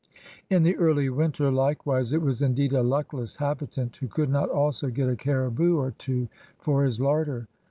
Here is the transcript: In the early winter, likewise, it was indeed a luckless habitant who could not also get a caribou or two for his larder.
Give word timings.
In 0.49 0.63
the 0.63 0.75
early 0.77 1.09
winter, 1.09 1.51
likewise, 1.51 2.11
it 2.11 2.23
was 2.23 2.41
indeed 2.41 2.73
a 2.73 2.81
luckless 2.81 3.35
habitant 3.35 3.95
who 3.97 4.07
could 4.07 4.31
not 4.31 4.49
also 4.49 4.89
get 4.89 5.07
a 5.09 5.15
caribou 5.15 5.77
or 5.77 5.91
two 5.91 6.27
for 6.57 6.83
his 6.83 6.99
larder. 6.99 7.47